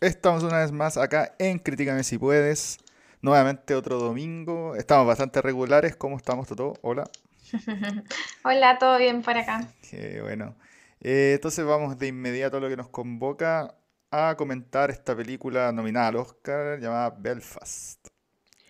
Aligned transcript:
Estamos 0.00 0.42
una 0.42 0.58
vez 0.58 0.72
más 0.72 0.96
acá 0.96 1.34
en 1.38 1.58
Críticame 1.58 2.02
si 2.02 2.18
puedes. 2.18 2.78
Nuevamente 3.22 3.74
otro 3.74 3.98
domingo. 3.98 4.74
Estamos 4.74 5.06
bastante 5.06 5.40
regulares. 5.40 5.96
¿Cómo 5.96 6.16
estamos, 6.16 6.48
Toto? 6.48 6.74
Hola. 6.82 7.08
Hola, 8.44 8.78
¿todo 8.78 8.98
bien 8.98 9.22
por 9.22 9.36
acá? 9.38 9.68
Qué 9.88 10.20
bueno. 10.20 10.56
Eh, 11.00 11.32
entonces 11.36 11.64
vamos 11.64 11.96
de 11.98 12.08
inmediato 12.08 12.56
a 12.56 12.60
lo 12.60 12.68
que 12.68 12.76
nos 12.76 12.88
convoca 12.88 13.76
a 14.10 14.34
comentar 14.36 14.90
esta 14.90 15.16
película 15.16 15.70
nominada 15.72 16.08
al 16.08 16.16
Oscar 16.16 16.80
llamada 16.80 17.10
Belfast. 17.10 18.08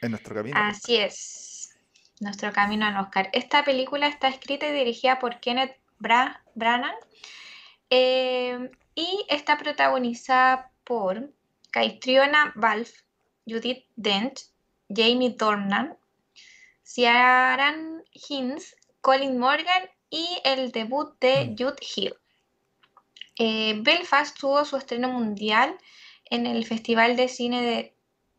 En 0.02 0.10
nuestro 0.10 0.34
camino. 0.34 0.56
Así 0.58 0.96
es. 0.96 1.70
Nuestro 2.20 2.52
camino 2.52 2.86
al 2.86 2.96
Oscar. 2.98 3.30
Esta 3.32 3.64
película 3.64 4.06
está 4.08 4.28
escrita 4.28 4.68
y 4.68 4.72
dirigida 4.72 5.18
por 5.18 5.40
Kenneth 5.40 5.76
Branagh 5.98 6.94
eh, 7.90 8.70
y 8.94 9.26
está 9.28 9.56
protagonizada 9.56 10.70
por 10.84 11.30
Caitriona 11.70 12.52
Balfe, 12.54 13.02
Judith 13.46 13.84
Dent, 13.96 14.40
Jamie 14.88 15.34
Dornan, 15.36 15.96
Ciaran 16.82 18.04
Hinds, 18.12 18.76
Colin 19.00 19.38
Morgan 19.38 19.90
y 20.10 20.38
el 20.44 20.70
debut 20.70 21.18
de 21.20 21.46
mm. 21.46 21.56
Jude 21.58 21.82
Hill. 21.96 22.14
Eh, 23.36 23.80
Belfast 23.80 24.38
tuvo 24.38 24.64
su 24.64 24.76
estreno 24.76 25.08
mundial 25.08 25.76
en 26.30 26.46
el 26.46 26.64
Festival 26.64 27.16
de 27.16 27.28
Cine 27.28 27.62
de 27.62 27.94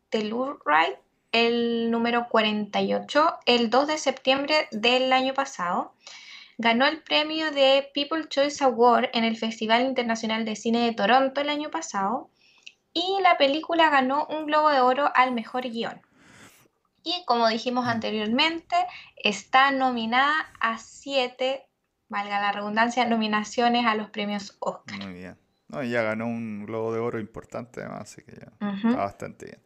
Telluride, 0.08 0.98
el 1.32 1.90
número 1.90 2.28
48, 2.30 3.40
el 3.44 3.68
2 3.68 3.86
de 3.86 3.98
septiembre 3.98 4.68
del 4.70 5.12
año 5.12 5.34
pasado. 5.34 5.92
Ganó 6.56 6.86
el 6.86 7.02
premio 7.02 7.50
de 7.50 7.90
People 7.92 8.26
Choice 8.28 8.64
Award 8.64 9.10
en 9.12 9.24
el 9.24 9.36
Festival 9.36 9.82
Internacional 9.82 10.46
de 10.46 10.56
Cine 10.56 10.86
de 10.86 10.94
Toronto 10.94 11.42
el 11.42 11.50
año 11.50 11.70
pasado 11.70 12.30
y 12.96 13.20
la 13.22 13.36
película 13.36 13.90
ganó 13.90 14.26
un 14.26 14.46
Globo 14.46 14.70
de 14.70 14.80
Oro 14.80 15.12
al 15.14 15.32
mejor 15.32 15.68
guion. 15.68 16.00
Y 17.04 17.24
como 17.26 17.46
dijimos 17.46 17.84
mm. 17.84 17.88
anteriormente, 17.88 18.74
está 19.16 19.70
nominada 19.70 20.32
a 20.60 20.78
siete, 20.78 21.68
valga 22.08 22.40
la 22.40 22.52
redundancia, 22.52 23.04
nominaciones 23.04 23.84
a 23.84 23.94
los 23.96 24.08
premios 24.08 24.56
Oscar. 24.60 24.98
Muy 25.04 25.12
bien. 25.12 25.36
No, 25.68 25.82
ya 25.82 26.00
ganó 26.00 26.26
un 26.26 26.64
Globo 26.64 26.94
de 26.94 27.00
Oro 27.00 27.20
importante 27.20 27.80
además, 27.80 28.02
así 28.02 28.22
que 28.22 28.32
ya 28.32 28.76
está 28.76 28.96
bastante 28.96 29.44
bien. 29.46 29.60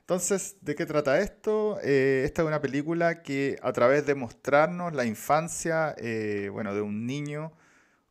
Entonces, 0.00 0.56
¿de 0.62 0.74
qué 0.74 0.86
trata 0.86 1.20
esto? 1.20 1.78
Eh, 1.82 2.22
esta 2.24 2.42
es 2.42 2.48
una 2.48 2.62
película 2.62 3.22
que 3.22 3.58
a 3.62 3.72
través 3.72 4.06
de 4.06 4.14
mostrarnos 4.14 4.94
la 4.94 5.04
infancia, 5.04 5.94
eh, 5.98 6.48
bueno, 6.50 6.74
de 6.74 6.80
un 6.80 7.06
niño, 7.06 7.52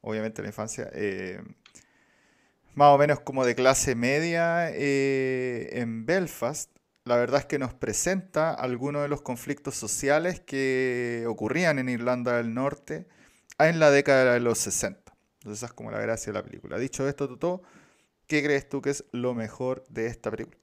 obviamente 0.02 0.44
la 0.44 0.50
infancia, 0.50 0.90
eh, 0.94 1.42
más 2.76 2.94
o 2.94 2.98
menos 2.98 3.20
como 3.20 3.46
de 3.46 3.56
clase 3.56 3.96
media 3.96 4.70
eh, 4.72 5.70
en 5.74 6.06
Belfast, 6.06 6.72
la 7.06 7.18
verdad 7.18 7.42
es 7.42 7.46
que 7.46 7.60
nos 7.60 7.74
presenta 7.74 8.54
algunos 8.54 9.02
de 9.02 9.08
los 9.08 9.22
conflictos 9.22 9.76
sociales 9.76 10.40
que 10.42 11.26
ocurrían 11.28 11.80
en 11.80 11.90
Irlanda 11.90 12.38
del 12.38 12.54
Norte 12.54 13.08
en 13.58 13.80
la 13.80 13.90
década 13.90 14.34
de 14.34 14.40
los 14.40 14.60
60. 14.60 15.12
Entonces 15.40 15.60
esa 15.60 15.66
es 15.68 15.74
como 15.74 15.92
la 15.92 16.00
gracia 16.00 16.32
de 16.32 16.40
la 16.40 16.46
película. 16.46 16.78
Dicho 16.78 17.08
esto, 17.08 17.28
Tuto, 17.28 17.64
¿qué 18.28 18.44
crees 18.44 18.70
tú 18.70 18.82
que 18.82 18.92
es 18.92 19.06
lo 19.12 19.34
mejor 19.34 19.84
de 19.90 20.08
esta 20.08 20.30
película? 20.30 20.58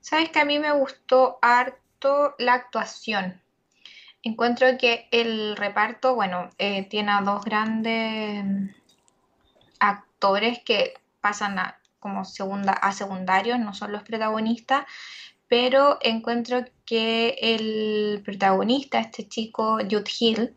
Sabes 0.00 0.30
que 0.30 0.40
a 0.40 0.44
mí 0.44 0.58
me 0.58 0.72
gustó 0.72 1.38
harto 1.42 2.34
la 2.38 2.54
actuación. 2.54 3.40
Encuentro 4.22 4.66
que 4.78 5.08
el 5.10 5.56
reparto, 5.56 6.14
bueno, 6.14 6.48
eh, 6.58 6.88
tiene 6.88 7.10
a 7.10 7.22
dos 7.22 7.44
grandes 7.44 8.44
actores 9.80 10.11
que 10.64 10.94
pasan 11.20 11.58
a, 11.58 11.80
como 11.98 12.24
segunda, 12.24 12.72
a 12.72 12.92
secundarios, 12.92 13.58
no 13.58 13.74
son 13.74 13.92
los 13.92 14.02
protagonistas, 14.02 14.84
pero 15.48 15.98
encuentro 16.00 16.64
que 16.86 17.36
el 17.40 18.22
protagonista, 18.24 19.00
este 19.00 19.28
chico 19.28 19.78
Jude 19.78 20.10
Hill, 20.18 20.54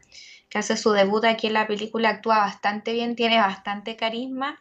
que 0.50 0.60
hace 0.60 0.78
su 0.78 0.92
debut 0.92 1.26
aquí 1.26 1.48
en 1.48 1.54
la 1.54 1.68
película, 1.68 2.10
actúa 2.10 2.38
bastante 2.38 2.94
bien, 2.94 3.16
tiene 3.16 3.38
bastante 3.38 3.96
carisma 3.96 4.60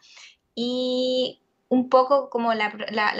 y 0.54 1.40
un 1.68 1.88
poco 1.88 2.30
como 2.30 2.52
la, 2.54 2.70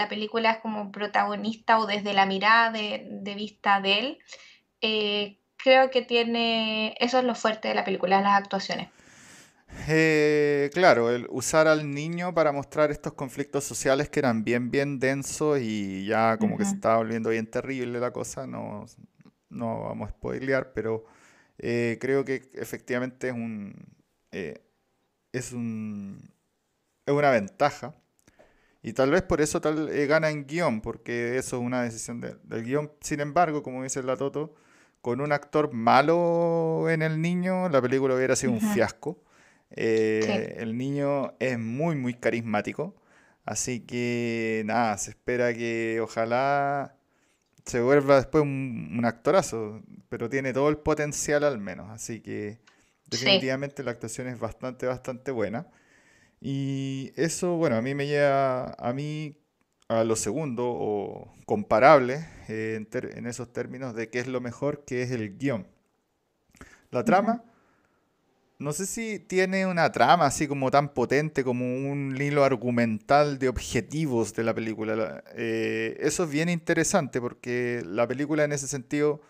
película 0.09 0.51
es 0.51 0.57
como 0.59 0.91
protagonista 0.91 1.79
o 1.79 1.85
desde 1.85 2.13
la 2.13 2.25
mirada 2.25 2.71
de, 2.71 3.33
vista 3.35 3.81
de 3.81 3.99
él, 3.99 4.19
eh, 4.81 5.37
creo 5.57 5.89
que 5.89 6.01
tiene, 6.01 6.95
eso 6.99 7.19
es 7.19 7.25
lo 7.25 7.35
fuerte 7.35 7.67
de 7.67 7.75
la 7.75 7.83
película, 7.83 8.21
las 8.21 8.37
actuaciones. 8.37 8.89
Eh, 9.87 10.69
claro, 10.73 11.11
el 11.11 11.27
usar 11.29 11.67
al 11.67 11.91
niño 11.91 12.33
para 12.33 12.51
mostrar 12.51 12.91
estos 12.91 13.13
conflictos 13.13 13.63
sociales 13.63 14.09
que 14.09 14.19
eran 14.19 14.43
bien, 14.43 14.71
bien 14.71 14.99
densos 14.99 15.59
y 15.61 16.05
ya 16.05 16.37
como 16.37 16.57
que 16.57 16.65
se 16.65 16.75
estaba 16.75 16.97
volviendo 16.97 17.29
bien 17.29 17.45
terrible 17.47 17.99
la 17.99 18.11
cosa, 18.11 18.47
no, 18.47 18.85
no 19.49 19.83
vamos 19.83 20.09
a 20.09 20.11
spoilear, 20.11 20.73
pero 20.73 21.05
eh, 21.59 21.97
creo 22.01 22.25
que 22.25 22.49
efectivamente 22.53 23.27
es 23.29 23.33
un, 23.33 23.75
eh, 24.31 24.61
es 25.31 25.51
un, 25.53 26.19
es 27.05 27.13
una 27.13 27.29
ventaja. 27.29 27.95
Y 28.81 28.93
tal 28.93 29.09
vez 29.09 29.23
por 29.23 29.41
eso 29.41 29.61
tal, 29.61 29.87
gana 30.07 30.29
en 30.29 30.45
guion, 30.45 30.81
porque 30.81 31.37
eso 31.37 31.57
es 31.57 31.63
una 31.63 31.81
decisión 31.81 32.21
del 32.21 32.63
guion. 32.63 32.91
Sin 33.01 33.19
embargo, 33.19 33.63
como 33.63 33.81
dice 33.81 34.03
la 34.03 34.15
Toto, 34.15 34.53
con 35.01 35.21
un 35.21 35.31
actor 35.31 35.73
malo 35.73 36.87
en 36.89 37.01
el 37.01 37.19
niño, 37.19 37.67
la 37.69 37.81
película 37.81 38.15
hubiera 38.15 38.35
sido 38.35 38.53
un 38.53 38.61
fiasco. 38.61 39.24
Eh, 39.75 40.55
el 40.59 40.77
niño 40.77 41.35
es 41.39 41.59
muy, 41.59 41.95
muy 41.95 42.13
carismático. 42.13 42.95
Así 43.45 43.81
que 43.81 44.63
nada, 44.65 44.97
se 44.97 45.11
espera 45.11 45.53
que 45.53 45.99
ojalá 46.01 46.97
se 47.65 47.81
vuelva 47.81 48.17
después 48.17 48.43
un, 48.43 49.01
actorazo, 49.05 49.81
pero 50.09 50.29
tiene 50.29 50.53
todo 50.53 50.69
el 50.69 50.77
potencial 50.77 51.43
al 51.43 51.59
menos. 51.59 51.89
Así 51.91 52.21
que 52.21 52.59
definitivamente 53.07 53.83
la 53.83 53.91
actuación 53.91 54.27
es 54.27 54.39
bastante, 54.39 54.87
bastante 54.87 55.31
buena. 55.31 55.67
Y 56.41 57.11
eso, 57.15 57.57
bueno, 57.57 57.75
a 57.77 57.81
mí 57.81 57.95
me 57.95 58.07
lleva 58.07 58.73
a 58.73 58.93
mí 58.93 59.37
a 59.87 60.03
lo 60.03 60.15
segundo 60.15 60.63
o 60.67 61.33
comparable 61.45 62.27
eh, 62.47 62.85
en, 62.91 63.27
esos 63.27 63.53
términos 63.53 63.95
de 63.95 64.09
qué 64.09 64.19
es 64.19 64.27
lo 64.27 64.41
mejor, 64.41 64.83
que 64.85 65.03
es 65.03 65.11
el 65.11 65.37
guion. 65.37 65.67
La 66.91 67.03
trama. 67.03 67.43
No 68.57 68.71
sé 68.71 68.85
si 68.85 69.19
tiene 69.19 69.65
una 69.65 69.91
trama 69.91 70.27
así 70.27 70.47
como 70.47 70.71
tan 70.71 70.93
potente 70.93 71.43
como 71.43 71.65
un 71.65 72.15
hilo 72.19 72.45
argumental 72.45 73.37
de 73.37 73.49
objetivos 73.49 74.33
de 74.33 74.43
la 74.43 74.53
película. 74.53 75.23
Eh, 75.35 75.97
eso 75.99 76.23
es 76.23 76.29
bien 76.29 76.47
interesante 76.47 77.19
porque 77.19 77.83
la 77.85 78.07
película 78.07 78.45
en 78.45 78.53
ese 78.53 78.67
sentido 78.67 79.21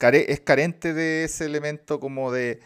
es 0.00 0.40
carente 0.40 0.94
de 0.94 1.24
ese 1.24 1.44
elemento 1.44 2.00
como 2.00 2.32
de, 2.32 2.60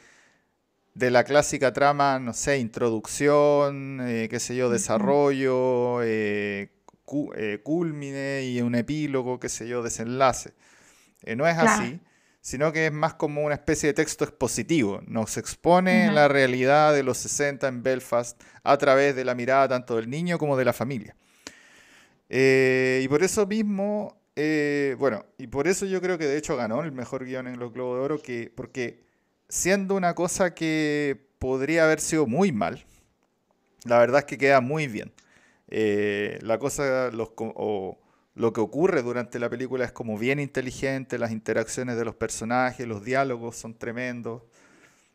de 0.94 1.10
la 1.10 1.24
clásica 1.24 1.72
trama, 1.72 2.20
no 2.20 2.32
sé, 2.32 2.58
introducción, 2.58 3.98
eh, 4.02 4.28
qué 4.30 4.38
sé 4.38 4.54
yo, 4.54 4.70
desarrollo, 4.70 6.00
eh, 6.04 6.70
culmine 7.64 8.44
y 8.44 8.60
un 8.62 8.76
epílogo, 8.76 9.40
qué 9.40 9.48
sé 9.48 9.66
yo, 9.66 9.82
desenlace. 9.82 10.52
no 11.36 11.48
es 11.48 11.58
así 11.58 12.00
sino 12.44 12.74
que 12.74 12.88
es 12.88 12.92
más 12.92 13.14
como 13.14 13.42
una 13.42 13.54
especie 13.54 13.86
de 13.86 13.94
texto 13.94 14.22
expositivo. 14.22 15.00
Nos 15.06 15.38
expone 15.38 16.12
la 16.12 16.28
realidad 16.28 16.92
de 16.92 17.02
los 17.02 17.16
60 17.16 17.66
en 17.66 17.82
Belfast 17.82 18.38
a 18.62 18.76
través 18.76 19.16
de 19.16 19.24
la 19.24 19.34
mirada 19.34 19.66
tanto 19.66 19.96
del 19.96 20.10
niño 20.10 20.36
como 20.36 20.54
de 20.54 20.66
la 20.66 20.74
familia. 20.74 21.16
Eh, 22.28 23.00
y 23.02 23.08
por 23.08 23.22
eso 23.22 23.46
mismo, 23.46 24.20
eh, 24.36 24.94
bueno, 24.98 25.24
y 25.38 25.46
por 25.46 25.66
eso 25.66 25.86
yo 25.86 26.02
creo 26.02 26.18
que 26.18 26.26
de 26.26 26.36
hecho 26.36 26.54
ganó 26.54 26.82
el 26.82 26.92
mejor 26.92 27.24
guion 27.24 27.46
en 27.46 27.58
los 27.58 27.72
Globos 27.72 27.96
de 27.96 28.04
Oro, 28.04 28.20
que, 28.20 28.52
porque 28.54 29.02
siendo 29.48 29.94
una 29.94 30.14
cosa 30.14 30.54
que 30.54 31.30
podría 31.38 31.84
haber 31.84 32.00
sido 32.00 32.26
muy 32.26 32.52
mal, 32.52 32.84
la 33.86 33.98
verdad 33.98 34.18
es 34.18 34.24
que 34.26 34.36
queda 34.36 34.60
muy 34.60 34.86
bien. 34.86 35.14
Eh, 35.68 36.38
la 36.42 36.58
cosa, 36.58 37.10
los, 37.10 37.30
lo 38.34 38.52
que 38.52 38.60
ocurre 38.60 39.02
durante 39.02 39.38
la 39.38 39.48
película 39.48 39.84
es 39.84 39.92
como 39.92 40.18
bien 40.18 40.40
inteligente, 40.40 41.18
las 41.18 41.30
interacciones 41.30 41.96
de 41.96 42.04
los 42.04 42.16
personajes, 42.16 42.86
los 42.86 43.04
diálogos 43.04 43.56
son 43.56 43.74
tremendos. 43.74 44.42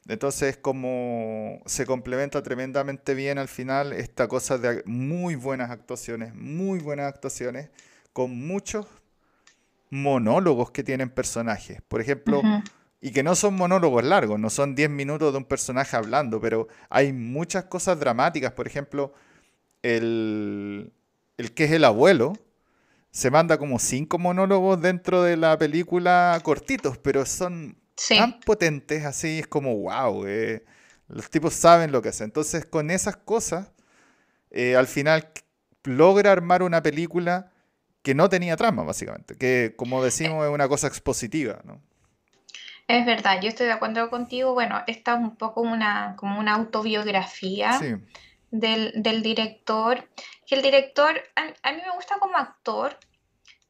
Entonces 0.07 0.57
como 0.57 1.62
se 1.66 1.86
complementa 1.86 2.42
tremendamente 2.42 3.13
bien 3.13 3.38
al 3.38 3.50
final 3.50 3.94
esta 3.94 4.27
cosa 4.27 4.57
de 4.57 4.83
muy 4.86 5.36
buenas 5.36 5.69
actuaciones, 5.69 6.33
muy 6.33 6.80
buenas 6.80 7.07
actuaciones, 7.13 7.69
con 8.13 8.48
muchos 8.48 8.88
monólogos 9.89 10.72
que 10.72 10.83
tienen 10.83 11.10
personajes. 11.10 11.81
Por 11.88 12.00
ejemplo, 12.01 12.42
y 13.01 13.12
que 13.12 13.24
no 13.24 13.36
son 13.36 13.56
monólogos 13.56 14.04
largos, 14.04 14.39
no 14.39 14.50
son 14.50 14.75
10 14.75 14.89
minutos 14.89 15.33
de 15.33 15.38
un 15.38 15.45
personaje 15.45 15.98
hablando, 15.98 16.39
pero 16.39 16.68
hay 16.89 17.12
muchas 17.13 17.65
cosas 17.65 18.00
dramáticas. 18.00 18.54
Por 18.54 18.68
ejemplo, 18.68 19.13
el, 19.83 20.92
el 21.38 21.54
que 21.54 21.65
es 21.65 21.72
el 21.72 21.86
abuelo, 21.86 22.33
se 23.11 23.31
manda 23.31 23.57
como 23.57 23.79
cinco 23.79 24.17
monólogos 24.17 24.81
dentro 24.81 25.23
de 25.23 25.38
la 25.38 25.57
película 25.57 26.39
cortitos, 26.44 26.97
pero 26.97 27.25
son 27.25 27.77
tan 28.07 28.39
potentes 28.41 29.06
así, 29.06 29.39
es 29.39 29.47
como 29.47 29.75
wow, 29.75 30.25
eh, 30.25 30.63
los 31.07 31.29
tipos 31.29 31.53
saben 31.53 31.91
lo 31.91 32.01
que 32.01 32.09
hacen. 32.09 32.25
Entonces 32.25 32.65
con 32.65 32.91
esas 32.91 33.17
cosas, 33.17 33.71
eh, 34.51 34.75
al 34.75 34.88
final 34.88 35.31
logra 35.83 36.31
armar 36.31 36.63
una 36.63 36.83
película 36.83 37.51
que 38.01 38.15
no 38.15 38.29
tenía 38.29 38.56
trama, 38.56 38.83
básicamente, 38.83 39.35
que 39.35 39.73
como 39.75 40.03
decimos 40.03 40.45
es 40.45 40.51
una 40.51 40.67
cosa 40.67 40.88
expositiva, 40.88 41.59
¿no? 41.65 41.81
Es 42.88 43.05
verdad, 43.05 43.39
yo 43.39 43.50
estoy 43.50 43.67
de 43.67 43.73
acuerdo 43.73 44.09
contigo. 44.09 44.53
Bueno, 44.53 44.81
esta 44.88 45.13
es 45.13 45.19
un 45.19 45.35
poco 45.35 45.62
una, 45.62 46.15
como 46.17 46.39
una 46.39 46.55
autobiografía 46.55 47.79
del, 48.51 49.22
director. 49.22 50.10
Que 50.46 50.56
el 50.56 50.62
director, 50.62 51.22
a, 51.36 51.72
mí 51.72 51.81
me 51.86 51.96
gusta 51.96 52.19
como 52.19 52.38
actor, 52.38 52.98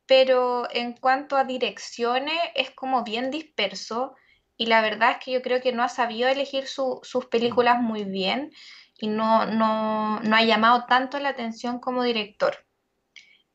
pero 0.06 0.68
en 0.72 0.94
cuanto 0.94 1.38
a 1.38 1.44
direcciones 1.44 2.40
es 2.56 2.72
como 2.72 3.04
bien 3.04 3.32
disperso 3.32 4.16
y 4.58 4.66
la 4.66 4.82
verdad 4.82 5.12
es 5.12 5.18
que 5.24 5.32
yo 5.32 5.42
creo 5.42 5.62
que 5.62 5.72
no 5.72 5.84
ha 5.84 5.90
sabido 5.90 6.28
elegir 6.28 6.68
sus 6.68 7.26
películas 7.30 7.82
muy 7.82 8.04
bien 8.04 8.52
y 8.98 9.08
no, 9.08 9.46
no, 9.46 10.20
no 10.20 10.36
ha 10.36 10.44
llamado 10.44 10.86
tanto 10.86 11.20
la 11.20 11.30
atención 11.30 11.80
como 11.80 12.04
director. 12.04 12.66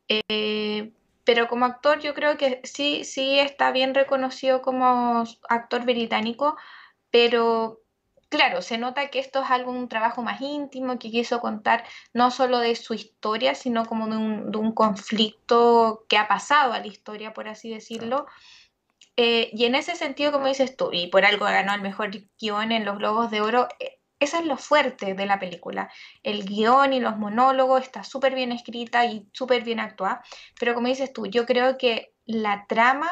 Eh, 0.07 0.93
pero 1.23 1.47
como 1.47 1.65
actor 1.65 1.99
yo 1.99 2.13
creo 2.13 2.37
que 2.37 2.61
sí, 2.63 3.03
sí 3.03 3.39
está 3.39 3.71
bien 3.71 3.93
reconocido 3.93 4.61
como 4.61 5.23
actor 5.49 5.83
británico, 5.83 6.55
pero 7.09 7.81
claro, 8.35 8.61
se 8.61 8.77
nota 8.77 9.09
que 9.09 9.19
esto 9.19 9.43
es 9.43 9.49
algo, 9.49 9.71
un 9.71 9.87
trabajo 9.89 10.21
más 10.21 10.41
íntimo, 10.41 10.99
que 10.99 11.11
quiso 11.11 11.39
contar 11.39 11.85
no 12.13 12.31
solo 12.31 12.59
de 12.59 12.75
su 12.75 12.93
historia, 12.93 13.55
sino 13.55 13.85
como 13.85 14.07
de 14.07 14.17
un, 14.17 14.71
conflicto 14.73 16.05
que 16.09 16.17
ha 16.17 16.27
pasado 16.27 16.73
a 16.73 16.79
la 16.79 16.87
historia, 16.87 17.33
por 17.33 17.47
así 17.47 17.69
decirlo. 17.69 18.25
Eh, 19.17 19.49
y 19.53 19.65
en 19.65 19.75
ese 19.75 19.95
sentido, 19.95 20.31
como 20.31 20.47
dices 20.47 20.75
tú, 20.75 20.89
y 20.91 21.07
por 21.07 21.25
algo 21.25 21.45
ganó 21.45 21.73
el 21.73 21.81
mejor 21.81 22.11
guion 22.39 22.71
en 22.71 22.85
los 22.85 22.97
Globos 22.97 23.31
de 23.31 23.41
Oro, 23.41 23.67
eh, 23.79 23.99
eso 24.19 24.37
es 24.39 24.45
lo 24.45 24.57
fuerte 24.57 25.13
de 25.13 25.25
la 25.25 25.39
película. 25.39 25.89
El 26.23 26.45
guion 26.45 26.93
y 26.93 26.99
los 26.99 27.17
monólogos 27.17 27.83
está 27.83 28.03
súper 28.03 28.33
bien 28.35 28.51
escrita 28.51 29.05
y 29.05 29.27
súper 29.33 29.63
bien 29.63 29.79
actuada. 29.79 30.23
Pero 30.59 30.73
como 30.73 30.87
dices 30.87 31.13
tú, 31.13 31.25
yo 31.27 31.45
creo 31.45 31.77
que 31.77 32.13
la 32.25 32.65
trama 32.67 33.11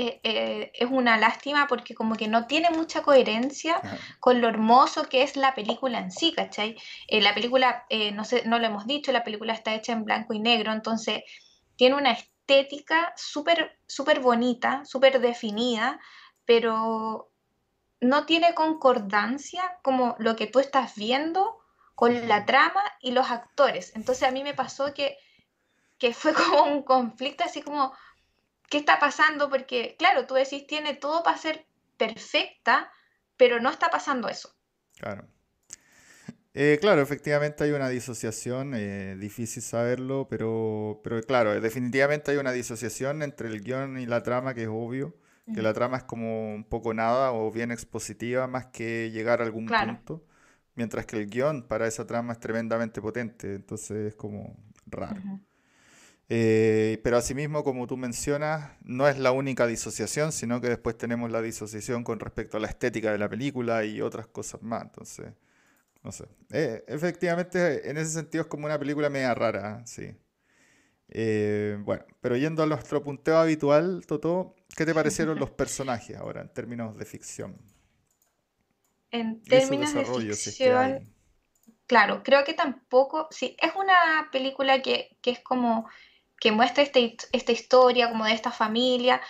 eh, 0.00 0.20
eh, 0.22 0.72
es 0.74 0.88
una 0.90 1.16
lástima 1.16 1.66
porque 1.68 1.94
como 1.94 2.14
que 2.14 2.28
no 2.28 2.46
tiene 2.46 2.70
mucha 2.70 3.02
coherencia 3.02 3.80
con 4.20 4.40
lo 4.40 4.48
hermoso 4.48 5.04
que 5.08 5.22
es 5.22 5.36
la 5.36 5.54
película 5.54 5.98
en 5.98 6.10
sí, 6.10 6.32
¿cachai? 6.32 6.76
Eh, 7.08 7.20
la 7.20 7.34
película, 7.34 7.86
no, 8.14 8.24
sé, 8.24 8.44
no 8.46 8.58
lo 8.58 8.66
hemos 8.66 8.86
dicho, 8.86 9.12
la 9.12 9.24
película 9.24 9.52
está 9.52 9.74
hecha 9.74 9.92
en 9.92 10.04
blanco 10.04 10.32
y 10.32 10.40
negro, 10.40 10.72
entonces 10.72 11.22
tiene 11.76 11.96
una 11.96 12.12
estética 12.12 13.12
súper, 13.16 13.78
súper 13.86 14.20
bonita, 14.20 14.84
súper 14.84 15.20
definida, 15.20 16.00
pero 16.44 17.30
no 18.00 18.26
tiene 18.26 18.54
concordancia 18.54 19.78
como 19.82 20.16
lo 20.18 20.36
que 20.36 20.46
tú 20.46 20.58
estás 20.58 20.94
viendo 20.94 21.58
con 21.94 22.28
la 22.28 22.46
trama 22.46 22.82
y 23.00 23.10
los 23.10 23.30
actores. 23.30 23.92
Entonces 23.94 24.26
a 24.26 24.30
mí 24.30 24.42
me 24.42 24.54
pasó 24.54 24.94
que, 24.94 25.18
que 25.98 26.14
fue 26.14 26.32
como 26.34 26.64
un 26.64 26.82
conflicto 26.82 27.44
así 27.44 27.62
como, 27.62 27.92
¿qué 28.70 28.78
está 28.78 28.98
pasando? 28.98 29.50
Porque 29.50 29.96
claro, 29.98 30.26
tú 30.26 30.34
decís, 30.34 30.66
tiene 30.66 30.94
todo 30.94 31.22
para 31.22 31.36
ser 31.36 31.66
perfecta, 31.98 32.90
pero 33.36 33.60
no 33.60 33.68
está 33.68 33.90
pasando 33.90 34.28
eso. 34.28 34.50
Claro. 34.98 35.26
Eh, 36.54 36.78
claro, 36.80 37.02
efectivamente 37.02 37.64
hay 37.64 37.72
una 37.72 37.90
disociación, 37.90 38.72
eh, 38.74 39.16
difícil 39.18 39.62
saberlo, 39.62 40.26
pero, 40.28 41.00
pero 41.04 41.20
claro, 41.22 41.60
definitivamente 41.60 42.32
hay 42.32 42.38
una 42.38 42.52
disociación 42.52 43.22
entre 43.22 43.48
el 43.48 43.62
guion 43.62 43.98
y 43.98 44.06
la 44.06 44.22
trama 44.22 44.54
que 44.54 44.62
es 44.62 44.68
obvio 44.68 45.14
que 45.54 45.62
la 45.62 45.72
trama 45.72 45.98
es 45.98 46.04
como 46.04 46.54
un 46.54 46.64
poco 46.64 46.94
nada 46.94 47.32
o 47.32 47.50
bien 47.50 47.70
expositiva 47.70 48.46
más 48.46 48.66
que 48.66 49.10
llegar 49.10 49.40
a 49.40 49.44
algún 49.44 49.66
punto, 49.66 50.24
mientras 50.74 51.06
que 51.06 51.16
el 51.16 51.28
guion 51.28 51.66
para 51.66 51.86
esa 51.86 52.06
trama 52.06 52.32
es 52.32 52.40
tremendamente 52.40 53.00
potente, 53.00 53.54
entonces 53.54 54.08
es 54.08 54.14
como 54.14 54.56
raro. 54.86 55.20
Eh, 56.32 57.00
pero 57.02 57.16
asimismo, 57.16 57.64
como 57.64 57.88
tú 57.88 57.96
mencionas, 57.96 58.70
no 58.82 59.08
es 59.08 59.18
la 59.18 59.32
única 59.32 59.66
disociación, 59.66 60.30
sino 60.30 60.60
que 60.60 60.68
después 60.68 60.96
tenemos 60.96 61.28
la 61.32 61.42
disociación 61.42 62.04
con 62.04 62.20
respecto 62.20 62.56
a 62.56 62.60
la 62.60 62.68
estética 62.68 63.10
de 63.10 63.18
la 63.18 63.28
película 63.28 63.84
y 63.84 64.00
otras 64.00 64.28
cosas 64.28 64.62
más, 64.62 64.82
entonces, 64.84 65.32
no 66.04 66.12
sé. 66.12 66.26
Eh, 66.52 66.84
efectivamente, 66.86 67.90
en 67.90 67.96
ese 67.96 68.10
sentido 68.12 68.42
es 68.42 68.48
como 68.48 68.66
una 68.66 68.78
película 68.78 69.10
media 69.10 69.34
rara, 69.34 69.84
sí. 69.86 70.14
Eh, 71.08 71.76
bueno, 71.80 72.04
pero 72.20 72.36
yendo 72.36 72.62
a 72.62 72.66
nuestro 72.66 73.02
punteo 73.02 73.38
habitual, 73.38 74.06
Toto, 74.06 74.54
¿qué 74.76 74.86
te 74.86 74.94
parecieron 74.94 75.36
los 75.36 75.50
personajes 75.50 76.16
ahora 76.16 76.42
en 76.42 76.48
términos 76.50 76.96
de 76.96 77.06
ficción? 77.06 77.60
En 79.10 79.42
términos 79.42 79.92
de 79.92 80.04
ficción, 80.04 81.12
claro, 81.88 82.22
creo 82.22 82.44
que 82.44 82.54
tampoco, 82.54 83.26
sí, 83.32 83.56
es 83.60 83.72
una 83.74 84.28
película 84.30 84.80
que, 84.80 85.18
es 85.24 85.40
como 85.40 85.88
que 86.40 86.52
muestra 86.52 86.82
este, 86.82 87.16
esta 87.32 87.52
historia 87.52 88.08
como 88.08 88.24
de 88.24 88.32
esta 88.32 88.50
familia, 88.50 89.20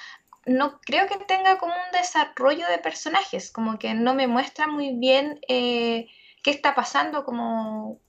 no 0.46 0.80
creo 0.80 1.06
que 1.06 1.18
tenga 1.18 1.58
como 1.58 1.74
un 1.74 1.92
desarrollo 1.92 2.66
de 2.68 2.78
personajes, 2.78 3.50
como 3.50 3.78
que 3.78 3.92
no 3.94 4.14
me 4.14 4.28
muestra 4.28 4.68
muy 4.68 4.96
bien 4.96 5.40
eh, 5.48 6.08
qué 6.42 6.50
está 6.50 6.74
pasando 6.74 7.24
como 7.24 8.00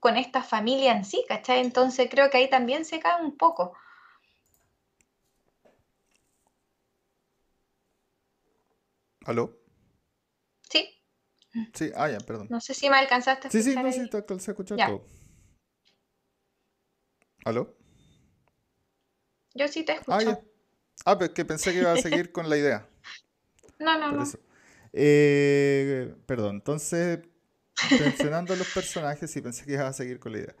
con 0.00 0.16
esta 0.16 0.42
familia 0.42 0.92
en 0.92 1.04
sí, 1.04 1.24
¿cachai? 1.28 1.60
Entonces 1.60 2.08
creo 2.10 2.30
que 2.30 2.38
ahí 2.38 2.50
también 2.50 2.84
se 2.84 2.98
cae 3.00 3.22
un 3.22 3.36
poco. 3.36 3.74
¿Aló? 9.24 9.56
Sí. 10.68 10.88
Sí, 11.74 11.92
ah, 11.94 12.08
ya, 12.08 12.18
perdón. 12.18 12.46
No 12.50 12.60
sé 12.60 12.74
si 12.74 12.88
me 12.88 12.96
alcanzaste 12.96 13.46
a 13.46 13.50
escuchar. 13.50 13.62
Sí, 13.62 13.92
sí, 13.92 13.98
no, 14.00 14.04
sí, 14.04 14.10
te 14.10 14.16
alcancé 14.16 14.50
a 14.50 14.52
escuchar 14.52 14.78
todo. 14.78 15.19
¿Aló? 17.44 17.74
Yo 19.54 19.68
sí 19.68 19.84
te 19.84 19.92
escucho. 19.92 20.12
Ah, 20.16 20.22
ya. 20.22 20.40
Ah, 21.04 21.18
pero 21.18 21.32
que 21.32 21.44
pensé 21.44 21.72
que 21.72 21.78
iba 21.78 21.92
a 21.92 21.96
seguir 21.96 22.32
con 22.32 22.48
la 22.48 22.56
idea. 22.56 22.86
No, 23.78 23.98
no, 23.98 24.12
no. 24.12 24.24
Eh, 24.92 26.14
perdón, 26.26 26.56
entonces 26.56 27.20
mencionando 27.98 28.54
los 28.56 28.68
personajes, 28.68 29.34
y 29.34 29.40
pensé 29.40 29.64
que 29.64 29.72
iba 29.72 29.88
a 29.88 29.92
seguir 29.94 30.18
con 30.18 30.32
la 30.32 30.38
idea. 30.38 30.54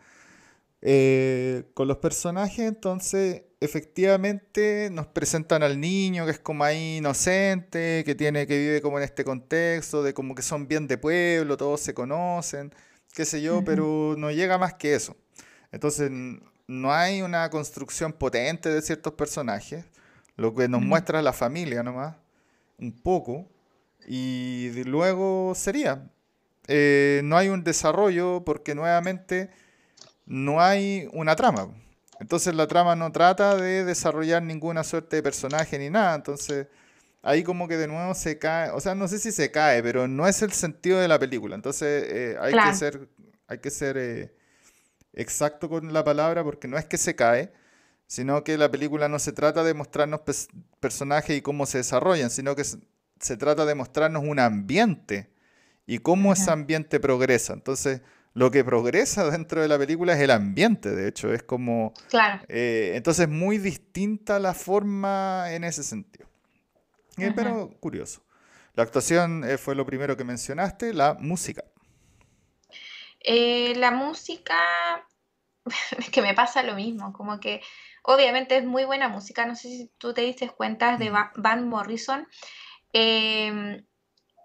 Eh, 0.82 1.64
con 1.74 1.86
los 1.86 1.98
personajes, 1.98 2.60
entonces, 2.60 3.42
efectivamente 3.60 4.88
nos 4.90 5.06
presentan 5.06 5.62
al 5.62 5.78
niño 5.78 6.24
que 6.24 6.32
es 6.32 6.38
como 6.38 6.64
ahí 6.64 6.96
inocente, 6.96 8.02
que 8.06 8.14
tiene, 8.14 8.46
que 8.46 8.56
vive 8.56 8.80
como 8.80 8.96
en 8.98 9.04
este 9.04 9.24
contexto, 9.24 10.02
de 10.02 10.14
como 10.14 10.34
que 10.34 10.42
son 10.42 10.66
bien 10.66 10.86
de 10.86 10.96
pueblo, 10.96 11.58
todos 11.58 11.80
se 11.80 11.92
conocen, 11.92 12.72
qué 13.12 13.26
sé 13.26 13.42
yo, 13.42 13.62
pero 13.64 14.14
no 14.16 14.30
llega 14.30 14.56
más 14.56 14.74
que 14.74 14.94
eso. 14.94 15.16
Entonces, 15.72 16.10
no 16.70 16.92
hay 16.92 17.20
una 17.20 17.50
construcción 17.50 18.12
potente 18.12 18.68
de 18.68 18.80
ciertos 18.80 19.14
personajes, 19.14 19.84
lo 20.36 20.54
que 20.54 20.68
nos 20.68 20.80
muestra 20.80 21.20
la 21.20 21.32
familia 21.32 21.82
nomás, 21.82 22.14
un 22.78 22.92
poco, 22.92 23.48
y 24.06 24.70
luego 24.84 25.52
sería, 25.56 26.08
eh, 26.68 27.22
no 27.24 27.36
hay 27.36 27.48
un 27.48 27.64
desarrollo 27.64 28.44
porque 28.44 28.76
nuevamente 28.76 29.50
no 30.26 30.62
hay 30.62 31.08
una 31.12 31.34
trama. 31.34 31.74
Entonces 32.20 32.54
la 32.54 32.68
trama 32.68 32.94
no 32.94 33.10
trata 33.10 33.56
de 33.56 33.84
desarrollar 33.84 34.40
ninguna 34.40 34.84
suerte 34.84 35.16
de 35.16 35.22
personaje 35.24 35.76
ni 35.76 35.90
nada. 35.90 36.14
Entonces 36.14 36.68
ahí 37.22 37.42
como 37.42 37.66
que 37.66 37.76
de 37.76 37.88
nuevo 37.88 38.14
se 38.14 38.38
cae, 38.38 38.70
o 38.70 38.80
sea, 38.80 38.94
no 38.94 39.08
sé 39.08 39.18
si 39.18 39.32
se 39.32 39.50
cae, 39.50 39.82
pero 39.82 40.06
no 40.06 40.28
es 40.28 40.40
el 40.42 40.52
sentido 40.52 41.00
de 41.00 41.08
la 41.08 41.18
película. 41.18 41.56
Entonces 41.56 42.04
eh, 42.08 42.36
hay, 42.40 42.54
que 42.54 42.74
ser, 42.76 43.08
hay 43.48 43.58
que 43.58 43.70
ser 43.70 43.96
eh, 43.98 44.39
exacto 45.12 45.68
con 45.68 45.92
la 45.92 46.04
palabra 46.04 46.44
porque 46.44 46.68
no 46.68 46.78
es 46.78 46.84
que 46.84 46.98
se 46.98 47.16
cae, 47.16 47.52
sino 48.06 48.42
que 48.42 48.58
la 48.58 48.70
película 48.70 49.08
no 49.08 49.18
se 49.18 49.32
trata 49.32 49.62
de 49.62 49.74
mostrarnos 49.74 50.20
personajes 50.80 51.36
y 51.36 51.42
cómo 51.42 51.66
se 51.66 51.78
desarrollan, 51.78 52.30
sino 52.30 52.56
que 52.56 52.64
se 52.64 53.36
trata 53.36 53.64
de 53.66 53.74
mostrarnos 53.74 54.24
un 54.24 54.38
ambiente 54.38 55.30
y 55.86 55.98
cómo 55.98 56.32
ese 56.32 56.50
ambiente 56.50 57.00
progresa. 57.00 57.52
Entonces, 57.52 58.00
lo 58.34 58.50
que 58.50 58.64
progresa 58.64 59.28
dentro 59.30 59.60
de 59.60 59.68
la 59.68 59.78
película 59.78 60.14
es 60.14 60.20
el 60.20 60.30
ambiente, 60.30 60.90
de 60.90 61.08
hecho, 61.08 61.32
es 61.32 61.42
como... 61.42 61.92
Claro. 62.08 62.42
Eh, 62.48 62.92
entonces, 62.94 63.28
muy 63.28 63.58
distinta 63.58 64.38
la 64.38 64.54
forma 64.54 65.46
en 65.52 65.64
ese 65.64 65.82
sentido. 65.82 66.28
Eh, 67.18 67.32
pero 67.34 67.70
curioso. 67.80 68.22
La 68.74 68.84
actuación 68.84 69.44
eh, 69.44 69.58
fue 69.58 69.74
lo 69.74 69.84
primero 69.84 70.16
que 70.16 70.24
mencionaste, 70.24 70.94
la 70.94 71.14
música. 71.14 71.64
La 73.24 73.90
música, 73.90 74.56
es 75.98 76.10
que 76.10 76.22
me 76.22 76.34
pasa 76.34 76.62
lo 76.62 76.74
mismo, 76.74 77.12
como 77.12 77.40
que 77.40 77.62
obviamente 78.02 78.56
es 78.56 78.64
muy 78.64 78.84
buena 78.84 79.08
música, 79.08 79.46
no 79.46 79.54
sé 79.54 79.68
si 79.68 79.90
tú 79.98 80.14
te 80.14 80.22
diste 80.22 80.48
cuenta 80.50 80.96
de 80.96 81.10
Van 81.10 81.68
Morrison. 81.68 82.26
Eh, 82.92 83.84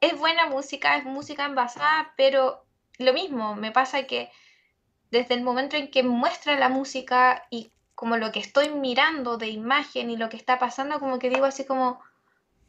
es 0.02 0.18
buena 0.20 0.48
música, 0.48 0.98
es 0.98 1.06
música 1.06 1.46
envasada, 1.46 2.14
pero 2.18 2.66
lo 2.98 3.14
mismo, 3.14 3.56
me 3.56 3.72
pasa 3.72 4.04
que 4.04 4.30
desde 5.12 5.34
el 5.34 5.44
momento 5.44 5.78
en 5.78 5.90
que 5.90 6.04
muestra 6.04 6.58
la 6.60 6.70
música 6.70 7.48
y 7.50 7.72
como 7.96 8.18
lo 8.18 8.32
que 8.32 8.40
estoy 8.40 8.70
mirando 8.70 9.38
de 9.38 9.48
imagen 9.48 10.10
y 10.10 10.18
lo 10.18 10.30
que 10.30 10.38
está 10.38 10.60
pasando, 10.60 11.00
como 11.00 11.18
que 11.18 11.30
digo 11.30 11.46
así 11.46 11.66
como, 11.66 12.02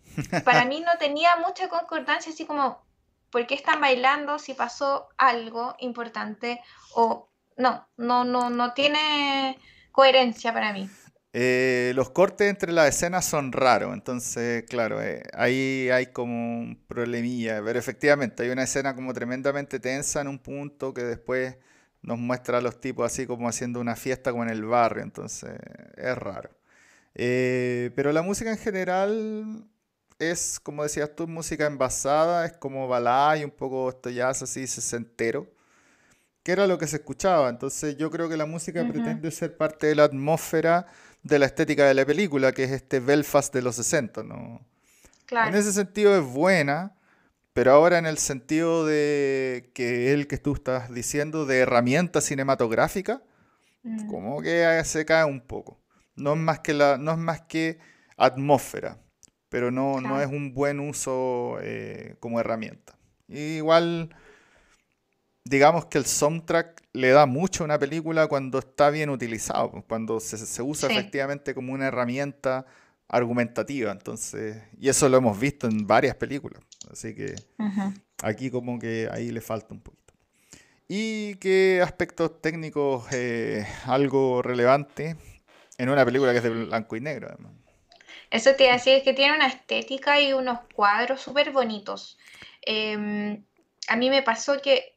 para 0.44 0.64
mí 0.64 0.80
no 0.80 0.96
tenía 0.98 1.36
mucha 1.36 1.68
concordancia, 1.68 2.32
así 2.32 2.46
como, 2.46 2.80
por 3.30 3.46
qué 3.46 3.54
están 3.54 3.80
bailando 3.80 4.38
si 4.38 4.54
pasó 4.54 5.08
algo 5.16 5.74
importante 5.80 6.60
o 6.94 7.28
no, 7.56 7.86
no, 7.96 8.24
no, 8.24 8.50
no 8.50 8.72
tiene 8.74 9.58
coherencia 9.92 10.52
para 10.52 10.72
mí. 10.72 10.88
Eh, 11.38 11.92
los 11.94 12.10
cortes 12.10 12.48
entre 12.48 12.72
las 12.72 12.88
escenas 12.88 13.26
son 13.26 13.52
raros, 13.52 13.92
entonces, 13.92 14.64
claro, 14.68 15.02
eh, 15.02 15.22
ahí 15.34 15.90
hay 15.90 16.06
como 16.06 16.32
un 16.32 16.82
problemilla, 16.88 17.62
pero 17.62 17.78
efectivamente 17.78 18.42
hay 18.42 18.48
una 18.48 18.62
escena 18.62 18.94
como 18.94 19.12
tremendamente 19.12 19.78
tensa 19.78 20.22
en 20.22 20.28
un 20.28 20.38
punto 20.38 20.94
que 20.94 21.02
después 21.02 21.58
nos 22.00 22.18
muestra 22.18 22.58
a 22.58 22.60
los 22.62 22.80
tipos 22.80 23.04
así 23.04 23.26
como 23.26 23.48
haciendo 23.48 23.80
una 23.80 23.96
fiesta 23.96 24.30
como 24.30 24.44
en 24.44 24.50
el 24.50 24.64
barrio, 24.64 25.02
entonces 25.02 25.58
es 25.96 26.16
raro. 26.16 26.50
Eh, 27.14 27.90
pero 27.94 28.12
la 28.12 28.22
música 28.22 28.50
en 28.50 28.58
general 28.58 29.66
es, 30.18 30.58
como 30.60 30.82
decías 30.82 31.14
tú, 31.14 31.26
música 31.26 31.66
envasada, 31.66 32.46
es 32.46 32.52
como 32.52 32.88
balada 32.88 33.38
y 33.38 33.44
un 33.44 33.50
poco 33.50 33.90
esto 33.90 34.10
jazz 34.10 34.42
así 34.42 34.66
sesentero, 34.66 35.46
que 36.42 36.52
era 36.52 36.66
lo 36.66 36.78
que 36.78 36.86
se 36.86 36.96
escuchaba. 36.96 37.48
Entonces 37.48 37.96
yo 37.96 38.10
creo 38.10 38.28
que 38.28 38.36
la 38.36 38.46
música 38.46 38.86
pretende 38.86 39.30
ser 39.30 39.56
parte 39.56 39.88
de 39.88 39.94
la 39.94 40.04
atmósfera 40.04 40.86
de 41.22 41.38
la 41.38 41.46
estética 41.46 41.86
de 41.86 41.94
la 41.94 42.06
película, 42.06 42.52
que 42.52 42.64
es 42.64 42.70
este 42.70 43.00
Belfast 43.00 43.52
de 43.52 43.62
los 43.62 43.76
60, 43.76 44.22
¿no? 44.22 44.60
En 45.30 45.54
ese 45.56 45.72
sentido 45.72 46.16
es 46.16 46.24
buena, 46.24 46.96
pero 47.52 47.72
ahora 47.72 47.98
en 47.98 48.06
el 48.06 48.18
sentido 48.18 48.86
de 48.86 49.70
que 49.74 50.12
el 50.12 50.28
que 50.28 50.38
tú 50.38 50.54
estás 50.54 50.92
diciendo 50.92 51.46
de 51.46 51.60
herramienta 51.60 52.20
cinematográfica, 52.20 53.22
mm. 53.82 54.06
como 54.08 54.40
que 54.40 54.80
se 54.84 55.04
cae 55.04 55.24
un 55.24 55.40
poco. 55.40 55.80
No 56.14 56.34
es 56.34 56.38
más 56.38 56.60
que, 56.60 56.74
la, 56.74 56.96
no 56.96 57.12
es 57.12 57.18
más 57.18 57.40
que 57.42 57.78
atmósfera, 58.16 58.98
pero 59.48 59.70
no, 59.70 60.00
no 60.00 60.20
es 60.20 60.28
un 60.28 60.54
buen 60.54 60.80
uso 60.80 61.58
eh, 61.60 62.16
como 62.20 62.40
herramienta. 62.40 62.96
igual, 63.28 64.14
digamos 65.44 65.86
que 65.86 65.98
el 65.98 66.06
soundtrack 66.06 66.82
le 66.92 67.10
da 67.10 67.26
mucho 67.26 67.62
a 67.62 67.66
una 67.66 67.78
película 67.78 68.26
cuando 68.26 68.58
está 68.58 68.90
bien 68.90 69.10
utilizado, 69.10 69.70
pues, 69.70 69.84
cuando 69.88 70.20
se, 70.20 70.62
usa 70.62 70.90
efectivamente 70.90 71.54
como 71.54 71.72
una 71.72 71.86
herramienta 71.86 72.66
argumentativa. 73.08 73.92
Entonces, 73.92 74.62
y 74.78 74.88
eso 74.88 75.08
lo 75.08 75.18
hemos 75.18 75.38
visto 75.38 75.68
en 75.68 75.86
varias 75.86 76.16
películas. 76.16 76.62
Así 76.90 77.14
que 77.14 77.34
aquí 78.22 78.50
como 78.50 78.78
que 78.78 79.08
ahí 79.10 79.30
le 79.30 79.40
falta 79.40 79.74
un 79.74 79.80
poquito. 79.80 80.14
¿Y 80.88 81.34
qué 81.36 81.80
aspectos 81.82 82.40
técnicos 82.40 83.06
eh, 83.12 83.66
algo 83.86 84.40
relevante 84.40 85.16
en 85.78 85.88
una 85.88 86.04
película 86.04 86.32
que 86.32 86.38
es 86.38 86.44
de 86.44 86.50
blanco 86.50 86.96
y 86.96 87.00
negro 87.00 87.28
además? 87.28 87.52
Eso 88.30 88.54
te 88.54 88.70
decía, 88.70 88.96
es 88.96 89.02
que 89.02 89.12
tiene 89.12 89.36
una 89.36 89.46
estética 89.46 90.20
y 90.20 90.32
unos 90.32 90.60
cuadros 90.74 91.20
súper 91.20 91.52
bonitos. 91.52 92.18
Em, 92.62 93.44
a 93.88 93.96
mí 93.96 94.10
me 94.10 94.22
pasó 94.22 94.60
que 94.60 94.96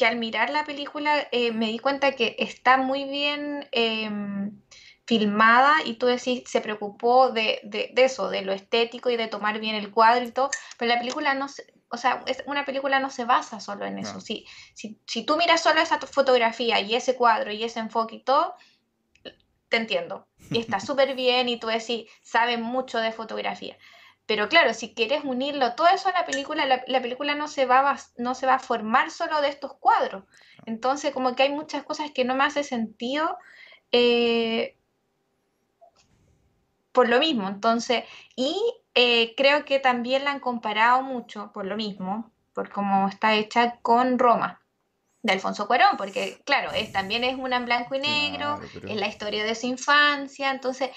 que 0.00 0.06
al 0.06 0.16
mirar 0.16 0.48
la 0.48 0.64
película 0.64 1.28
eh, 1.30 1.52
me 1.52 1.66
di 1.66 1.78
cuenta 1.78 2.12
que 2.12 2.34
está 2.38 2.78
muy 2.78 3.04
bien 3.04 3.68
em, 3.70 4.58
filmada 5.04 5.74
y 5.84 5.96
tú 5.96 6.06
decís, 6.06 6.42
se 6.46 6.62
preocupó 6.62 7.32
de, 7.32 7.60
eso, 7.96 8.30
de 8.30 8.40
lo 8.40 8.54
estético 8.54 9.10
y 9.10 9.18
de 9.18 9.28
tomar 9.28 9.60
bien 9.60 9.74
el 9.74 9.90
cuadro 9.90 10.24
y 10.24 10.30
todo, 10.30 10.48
pero 10.78 10.94
la 10.94 10.98
película 10.98 11.34
no 11.34 11.48
se, 11.48 11.66
o 11.90 11.98
sea, 11.98 12.24
una 12.46 12.64
película 12.64 12.98
no 12.98 13.10
se 13.10 13.26
basa 13.26 13.60
solo 13.60 13.84
en 13.84 13.98
eso. 13.98 14.22
Si, 14.22 14.46
si, 14.74 15.26
tú 15.26 15.36
miras 15.36 15.62
solo 15.62 15.82
esa 15.82 15.98
fotografía 15.98 16.80
y 16.80 16.94
ese 16.94 17.14
cuadro 17.14 17.52
y 17.52 17.62
ese 17.62 17.80
enfoque 17.80 18.16
y 18.16 18.24
todo, 18.24 18.54
te 19.70 19.78
entiendo. 19.78 20.26
Y 20.50 20.58
está 20.58 20.80
súper 20.80 21.14
bien 21.14 21.48
y 21.48 21.58
tú 21.58 21.68
decís, 21.68 22.10
sabe 22.22 22.58
mucho 22.58 22.98
de 22.98 23.12
fotografía. 23.12 23.78
Pero 24.26 24.48
claro, 24.48 24.74
si 24.74 24.94
quieres 24.94 25.24
unirlo 25.24 25.74
todo 25.74 25.88
eso 25.88 26.08
a 26.08 26.12
la 26.12 26.24
película, 26.24 26.64
la, 26.66 27.02
película 27.02 27.34
no 27.34 27.48
se, 27.48 27.66
va 27.66 27.90
a, 27.90 27.98
no 28.16 28.34
se 28.34 28.46
va 28.46 28.54
a 28.54 28.58
formar 28.60 29.10
solo 29.10 29.40
de 29.40 29.48
estos 29.48 29.74
cuadros. 29.74 30.24
Entonces, 30.66 31.12
como 31.12 31.34
que 31.34 31.44
hay 31.44 31.50
muchas 31.50 31.82
cosas 31.82 32.12
que 32.12 32.24
no 32.24 32.36
me 32.36 32.44
hace 32.44 32.62
sentido 32.62 33.38
eh, 33.90 34.76
por 36.92 37.08
lo 37.08 37.18
mismo. 37.18 37.48
Entonces, 37.48 38.04
y 38.36 38.56
eh, 38.94 39.34
creo 39.36 39.64
que 39.64 39.80
también 39.80 40.24
la 40.24 40.32
han 40.32 40.40
comparado 40.40 41.02
mucho 41.02 41.50
por 41.52 41.66
lo 41.66 41.76
mismo, 41.76 42.30
por 42.52 42.70
cómo 42.70 43.08
está 43.08 43.34
hecha 43.34 43.78
con 43.82 44.18
Roma 44.18 44.59
de 45.22 45.32
Alfonso 45.32 45.66
Cuarón, 45.66 45.96
porque 45.96 46.40
claro, 46.44 46.72
es, 46.72 46.92
también 46.92 47.24
es 47.24 47.36
una 47.36 47.56
en 47.56 47.66
blanco 47.66 47.94
y 47.94 47.98
negro, 47.98 48.60
es 48.88 48.96
la 48.96 49.08
historia 49.08 49.44
de 49.44 49.54
su 49.54 49.66
infancia, 49.66 50.50
entonces 50.50 50.90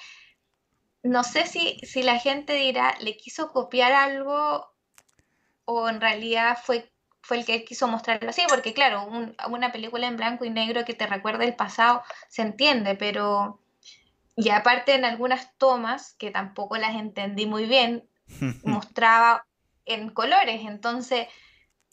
no 1.04 1.24
sé 1.24 1.46
si, 1.46 1.80
si 1.84 2.02
la 2.02 2.18
gente 2.18 2.54
dirá, 2.54 2.96
le 3.02 3.18
quiso 3.18 3.52
copiar 3.52 3.92
algo 3.92 4.74
o 5.66 5.90
en 5.90 6.00
realidad 6.00 6.58
fue, 6.62 6.92
fue 7.22 7.38
el 7.38 7.46
que 7.46 7.66
quiso 7.66 7.88
mostrarlo 7.88 8.30
así, 8.30 8.42
porque 8.48 8.74
claro, 8.74 9.08
una 9.50 9.72
película 9.72 10.08
en 10.08 10.18
blanco 10.18 10.46
y 10.46 10.50
negro 10.50 10.86
que 10.86 10.94
te 10.94 11.06
recuerda 11.06 11.44
el 11.44 11.56
pasado 11.56 12.04
se 12.30 12.42
entiende, 12.42 12.96
pero... 12.96 13.60
Y 14.36 14.50
aparte 14.50 14.96
en 14.96 15.06
algunas 15.06 15.56
tomas, 15.60 16.16
que 16.16 16.32
tampoco 16.32 16.76
las 16.78 16.96
entendí 16.96 17.46
muy 17.46 17.68
bien, 17.68 18.10
mostraba 18.64 19.46
en 19.86 20.10
colores, 20.10 20.62
entonces, 20.66 21.28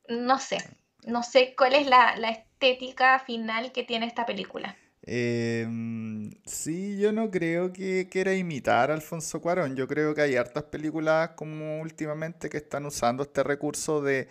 no 0.09 0.39
sé, 0.39 0.59
no 1.07 1.23
sé 1.23 1.55
cuál 1.57 1.75
es 1.75 1.87
la, 1.87 2.17
la 2.17 2.31
estética 2.31 3.19
final 3.21 3.73
que 3.73 3.85
tiene 3.85 4.07
esta 4.07 4.27
película. 4.27 4.77
Em, 5.03 6.31
sí, 6.45 6.99
yo 6.99 7.13
no 7.13 7.31
creo 7.31 7.73
que 7.73 8.07
quiera 8.11 8.35
imitar 8.35 8.91
a 8.91 8.95
Alfonso 8.95 9.41
Cuarón. 9.41 9.75
Yo 9.75 9.89
creo 9.89 10.15
que 10.15 10.23
hay 10.23 10.37
hartas 10.37 10.65
películas 10.65 11.31
como 11.37 11.81
últimamente 11.81 12.51
que 12.51 12.59
están 12.59 12.85
usando 12.87 13.23
este 13.23 13.43
recurso 13.43 14.03
de, 14.03 14.29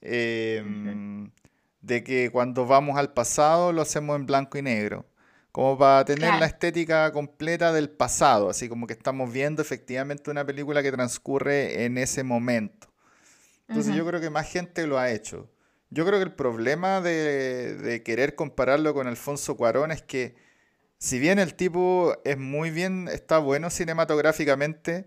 em, 0.00 1.30
de 1.80 2.04
que 2.04 2.30
cuando 2.30 2.66
vamos 2.66 2.96
al 2.96 3.12
pasado 3.12 3.72
lo 3.72 3.82
hacemos 3.82 4.16
en 4.16 4.26
blanco 4.26 4.58
y 4.58 4.62
negro. 4.62 5.06
Como 5.52 5.78
para 5.78 6.04
tener 6.04 6.34
la 6.40 6.46
estética 6.46 7.12
completa 7.12 7.72
del 7.72 7.88
pasado, 7.88 8.50
así 8.50 8.68
como 8.68 8.88
que 8.88 8.92
estamos 8.94 9.32
viendo 9.32 9.62
efectivamente 9.62 10.30
una 10.30 10.44
película 10.44 10.82
que 10.82 10.90
transcurre 10.90 11.84
en 11.84 11.96
ese 11.98 12.24
momento. 12.24 12.88
Entonces 13.68 13.94
yo 13.94 14.04
creo 14.04 14.20
que 14.20 14.30
más 14.30 14.50
gente 14.50 14.86
lo 14.86 14.98
ha 14.98 15.10
hecho. 15.12 15.48
Yo 15.90 16.04
creo 16.04 16.18
que 16.18 16.24
el 16.24 16.32
problema 16.32 17.00
de, 17.00 18.02
querer 18.04 18.34
compararlo 18.34 18.94
con 18.94 19.06
Alfonso 19.06 19.56
Cuarón 19.56 19.92
es 19.92 20.02
que, 20.02 20.34
si 20.98 21.18
bien 21.18 21.38
el 21.38 21.54
tipo 21.54 22.16
es 22.24 22.38
muy 22.38 22.70
bien, 22.70 23.08
está 23.08 23.38
bueno 23.38 23.70
cinematográficamente, 23.70 25.06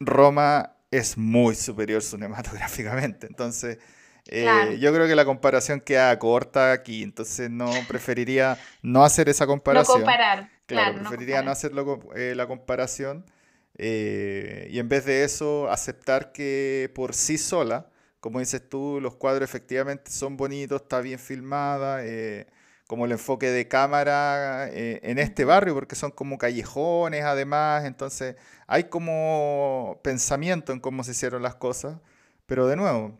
Roma 0.00 0.76
es 0.90 1.18
muy 1.18 1.54
superior 1.54 2.02
cinematográficamente. 2.02 3.26
Entonces, 3.26 3.78
eh, 4.26 4.78
yo 4.80 4.92
creo 4.92 5.06
que 5.06 5.16
la 5.16 5.24
comparación 5.24 5.80
queda 5.80 6.18
corta 6.18 6.72
aquí. 6.72 7.02
Entonces, 7.02 7.50
no 7.50 7.70
preferiría 7.88 8.58
no 8.82 9.04
hacer 9.04 9.28
esa 9.28 9.46
comparación. 9.46 10.00
No 10.00 10.04
comparar. 10.04 10.50
Claro, 10.66 10.98
preferiría 11.00 11.42
no, 11.42 11.50
hacer 11.50 11.72
eh, 12.14 12.34
la 12.36 12.46
comparación. 12.46 13.24
Eh, 13.78 14.68
y 14.70 14.78
en 14.78 14.88
vez 14.88 15.04
de 15.04 15.24
eso, 15.24 15.70
aceptar 15.70 16.32
que 16.32 16.90
por 16.94 17.14
sí 17.14 17.38
sola 17.38 17.90
como 18.20 18.40
dices 18.40 18.68
tú, 18.68 19.00
los 19.00 19.16
cuadros 19.16 19.48
efectivamente 19.48 20.10
son 20.10 20.36
bonitos, 20.36 20.82
está 20.82 21.00
bien 21.00 21.18
filmada, 21.18 22.04
eh, 22.04 22.46
como 22.86 23.04
el 23.04 23.12
enfoque 23.12 23.50
de 23.50 23.68
cámara 23.68 24.68
eh, 24.70 25.00
en 25.02 25.18
este 25.18 25.44
barrio, 25.44 25.74
porque 25.74 25.94
son 25.96 26.10
como 26.10 26.38
callejones 26.38 27.24
además, 27.24 27.84
entonces 27.84 28.36
hay 28.66 28.84
como 28.84 30.00
pensamiento 30.02 30.72
en 30.72 30.80
cómo 30.80 31.04
se 31.04 31.12
hicieron 31.12 31.42
las 31.42 31.54
cosas, 31.56 31.98
pero 32.46 32.66
de 32.66 32.76
nuevo, 32.76 33.18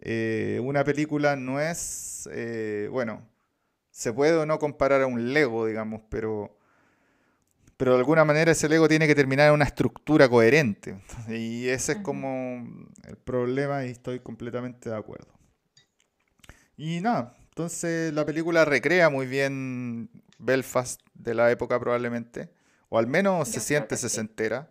eh, 0.00 0.60
una 0.62 0.84
película 0.84 1.36
no 1.36 1.60
es, 1.60 2.28
bueno, 2.90 3.22
se 3.90 4.12
puede 4.12 4.36
o 4.36 4.46
no 4.46 4.58
comparar 4.58 5.02
a 5.02 5.06
un 5.06 5.32
Lego, 5.32 5.66
digamos, 5.66 6.02
pero 6.08 6.57
pero 7.78 7.92
de 7.92 7.98
alguna 7.98 8.26
manera 8.26 8.52
ese 8.52 8.68
Lego 8.68 8.88
tiene 8.88 9.06
que 9.06 9.14
terminar 9.14 9.48
en 9.48 9.54
una 9.54 9.64
estructura 9.64 10.28
coherente. 10.28 11.00
Y 11.28 11.68
ese 11.68 11.92
es 11.92 11.98
como 11.98 12.66
el 13.06 13.16
problema 13.16 13.86
y 13.86 13.90
estoy 13.90 14.20
completamente 14.20 14.90
de 14.90 14.96
acuerdo. 14.96 15.32
Y 16.76 17.00
nada, 17.00 17.34
entonces 17.48 18.12
la 18.12 18.26
película 18.26 18.66
recrea 18.66 19.08
muy 19.08 19.26
bien 19.26 20.10
Belfast 20.38 21.00
de 21.14 21.34
la 21.34 21.50
época 21.50 21.80
probablemente, 21.80 22.50
o 22.90 22.98
al 22.98 23.06
menos 23.06 23.48
se 23.48 23.60
siente 23.60 23.96
sesentera 23.96 24.70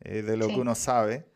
eh, 0.00 0.22
de 0.22 0.36
lo 0.36 0.48
que 0.48 0.56
uno 0.56 0.74
sabe, 0.74 1.26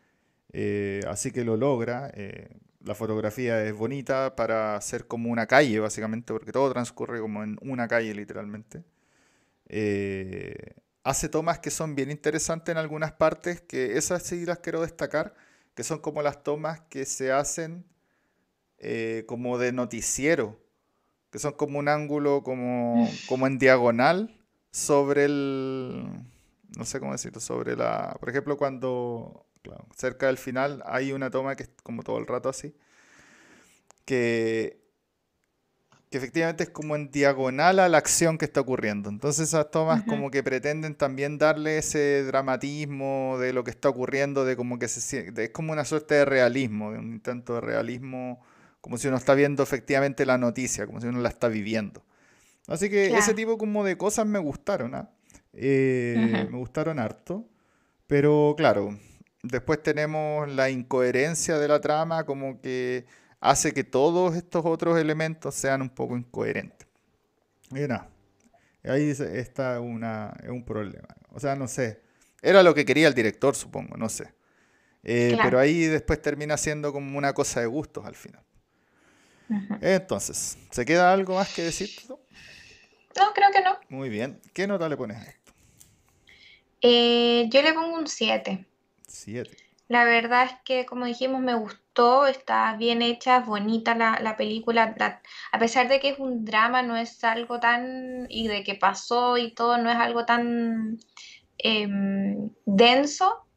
eh, 0.51 1.01
así 1.07 1.31
que 1.31 1.43
lo 1.43 1.57
logra. 1.57 2.11
Eh, 2.13 2.49
la 2.83 2.95
fotografía 2.95 3.63
es 3.65 3.73
bonita 3.73 4.35
para 4.35 4.79
ser 4.81 5.05
como 5.07 5.29
una 5.29 5.47
calle, 5.47 5.79
básicamente, 5.79 6.33
porque 6.33 6.51
todo 6.51 6.71
transcurre 6.71 7.19
como 7.19 7.43
en 7.43 7.57
una 7.61 7.87
calle, 7.87 8.13
literalmente. 8.13 8.83
Eh, 9.67 10.55
hace 11.03 11.29
tomas 11.29 11.59
que 11.59 11.71
son 11.71 11.95
bien 11.95 12.11
interesantes 12.11 12.71
en 12.71 12.77
algunas 12.77 13.13
partes, 13.13 13.61
que 13.61 13.97
esas 13.97 14.23
sí 14.23 14.45
las 14.45 14.59
quiero 14.59 14.81
destacar, 14.81 15.35
que 15.75 15.83
son 15.83 15.99
como 15.99 16.21
las 16.21 16.43
tomas 16.43 16.81
que 16.89 17.05
se 17.05 17.31
hacen 17.31 17.85
eh, 18.77 19.23
como 19.27 19.57
de 19.57 19.71
noticiero, 19.71 20.59
que 21.31 21.39
son 21.39 21.53
como 21.53 21.79
un 21.79 21.87
ángulo 21.87 22.43
como, 22.43 23.09
como 23.27 23.47
en 23.47 23.59
diagonal 23.59 24.35
sobre 24.71 25.25
el, 25.25 26.05
no 26.77 26.85
sé 26.85 26.99
cómo 26.99 27.11
decirlo, 27.11 27.39
sobre 27.39 27.75
la, 27.75 28.15
por 28.19 28.29
ejemplo, 28.29 28.57
cuando 28.57 29.45
claro. 29.61 29.85
Cerca 29.95 30.27
del 30.27 30.37
final 30.37 30.83
hay 30.85 31.11
una 31.11 31.29
toma 31.29 31.55
que 31.55 31.63
es 31.63 31.69
como 31.83 32.03
todo 32.03 32.17
el 32.17 32.27
rato 32.27 32.49
así, 32.49 32.75
que, 34.05 34.78
que 36.09 36.17
efectivamente 36.17 36.63
es 36.63 36.69
como 36.69 36.95
en 36.95 37.11
diagonal 37.11 37.79
a 37.79 37.87
la 37.87 37.99
acción 37.99 38.37
que 38.37 38.45
está 38.45 38.61
ocurriendo. 38.61 39.09
Entonces 39.09 39.49
esas 39.49 39.69
tomas 39.69 40.03
como 40.03 40.31
que 40.31 40.41
pretenden 40.41 40.95
también 40.95 41.37
darle 41.37 41.77
ese 41.77 42.23
dramatismo 42.23 43.37
de 43.39 43.53
lo 43.53 43.63
que 43.63 43.71
está 43.71 43.89
ocurriendo, 43.89 44.43
de 44.43 44.55
como 44.55 44.79
que 44.79 44.87
se 44.87 45.31
es 45.35 45.49
como 45.51 45.71
una 45.71 45.85
suerte 45.85 46.15
de 46.15 46.25
realismo, 46.25 46.91
de 46.91 46.97
un 46.97 47.13
intento 47.13 47.55
de 47.55 47.61
realismo, 47.61 48.41
como 48.81 48.97
si 48.97 49.07
uno 49.07 49.17
está 49.17 49.35
viendo 49.35 49.61
efectivamente 49.61 50.25
la 50.25 50.39
noticia, 50.39 50.87
como 50.87 50.99
si 50.99 51.07
uno 51.07 51.19
la 51.19 51.29
está 51.29 51.47
viviendo. 51.47 52.03
Así 52.67 52.89
que 52.89 53.15
ese 53.15 53.33
tipo 53.33 53.57
como 53.57 53.83
de 53.83 53.97
cosas 53.97 54.25
me 54.25 54.39
gustaron, 54.39 54.95
¿ah? 54.95 55.11
Eh, 55.53 56.47
me 56.51 56.57
gustaron 56.57 56.99
harto. 56.99 57.45
Pero 58.07 58.55
claro, 58.57 58.97
después 59.43 59.83
tenemos 59.83 60.49
la 60.49 60.71
incoherencia 60.71 61.59
de 61.59 61.67
la 61.67 61.79
trama, 61.81 62.25
como 62.25 62.59
que 62.61 63.05
hace 63.39 63.73
que 63.73 63.83
todos 63.83 64.35
estos 64.35 64.65
otros 64.65 64.97
elementos 64.99 65.55
sean 65.55 65.81
un 65.81 65.89
poco 65.89 66.17
incoherentes. 66.17 66.87
Y 67.71 67.81
nada, 67.81 68.09
ahí 68.83 69.09
está 69.09 69.79
una, 69.79 70.35
un 70.47 70.63
problema. 70.63 71.07
O 71.31 71.39
sea, 71.39 71.55
no 71.55 71.67
sé. 71.67 72.01
Era 72.41 72.63
lo 72.63 72.73
que 72.73 72.85
quería 72.85 73.07
el 73.07 73.13
director, 73.13 73.55
supongo, 73.55 73.97
no 73.97 74.09
sé. 74.09 74.33
Eh, 75.03 75.37
pero 75.41 75.59
ahí 75.59 75.83
después 75.83 76.21
termina 76.21 76.57
siendo 76.57 76.91
como 76.91 77.17
una 77.17 77.33
cosa 77.33 77.61
de 77.61 77.67
gustos 77.67 78.05
al 78.05 78.15
final. 78.15 78.43
Entonces, 79.81 80.57
¿se 80.69 80.85
queda 80.85 81.11
algo 81.11 81.35
más 81.35 81.53
que 81.53 81.63
decir? 81.63 81.89
No, 82.07 83.33
creo 83.33 83.49
que 83.51 83.61
no. 83.61 83.77
Muy 83.89 84.09
bien. 84.09 84.39
¿Qué 84.53 84.67
nota 84.67 84.87
le 84.87 84.95
pones 84.95 85.17
a 85.17 85.23
esto? 85.23 85.53
Eh, 86.81 87.47
yo 87.49 87.61
le 87.61 87.73
pongo 87.73 87.97
un 87.97 88.07
7. 88.07 88.65
7. 89.07 89.68
La 89.89 90.05
verdad 90.05 90.45
es 90.45 90.51
que, 90.63 90.85
como 90.85 91.05
dijimos, 91.05 91.41
me 91.41 91.55
gustó, 91.55 92.27
está 92.27 92.77
bien 92.77 93.01
hecha, 93.01 93.39
es 93.39 93.45
bonita 93.47 93.95
la, 93.95 94.37
película. 94.37 94.95
a 95.51 95.59
pesar 95.59 95.89
de 95.89 95.99
que 95.99 96.09
es 96.09 96.19
un 96.19 96.45
drama, 96.45 96.83
no 96.83 96.95
es 96.95 97.23
algo 97.23 97.59
tan. 97.59 98.27
y 98.29 98.47
de 98.47 98.63
que 98.63 98.75
pasó 98.75 99.37
y 99.39 99.51
todo, 99.51 99.79
no 99.79 99.89
es 99.89 99.97
algo 99.97 100.25
tan 100.25 100.99
em, 101.57 102.51
denso. 102.65 103.47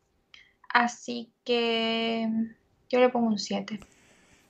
Así 0.70 1.30
que 1.44 2.26
yo 2.88 2.98
le 2.98 3.10
pongo 3.10 3.26
un 3.26 3.38
7. 3.38 3.78